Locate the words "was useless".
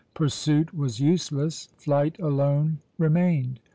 0.73-1.67